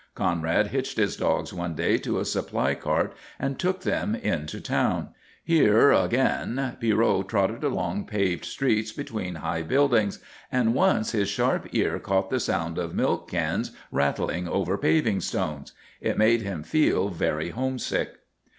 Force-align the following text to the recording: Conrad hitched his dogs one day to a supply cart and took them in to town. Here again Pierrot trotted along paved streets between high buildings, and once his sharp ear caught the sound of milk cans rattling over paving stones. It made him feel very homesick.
Conrad 0.15 0.69
hitched 0.69 0.97
his 0.97 1.15
dogs 1.15 1.53
one 1.53 1.75
day 1.75 1.99
to 1.99 2.17
a 2.19 2.25
supply 2.25 2.73
cart 2.73 3.13
and 3.37 3.59
took 3.59 3.81
them 3.81 4.15
in 4.15 4.47
to 4.47 4.59
town. 4.59 5.09
Here 5.43 5.91
again 5.91 6.75
Pierrot 6.79 7.27
trotted 7.27 7.63
along 7.63 8.05
paved 8.05 8.43
streets 8.43 8.91
between 8.91 9.35
high 9.35 9.61
buildings, 9.61 10.17
and 10.51 10.73
once 10.73 11.11
his 11.11 11.29
sharp 11.29 11.67
ear 11.73 11.99
caught 11.99 12.31
the 12.31 12.39
sound 12.39 12.79
of 12.79 12.95
milk 12.95 13.29
cans 13.29 13.73
rattling 13.91 14.47
over 14.47 14.75
paving 14.75 15.19
stones. 15.21 15.71
It 15.99 16.17
made 16.17 16.41
him 16.41 16.63
feel 16.63 17.09
very 17.09 17.49
homesick. 17.49 18.17